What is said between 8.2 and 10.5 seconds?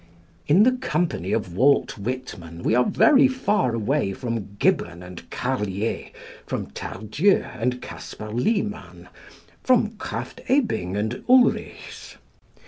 Liman, from Krafft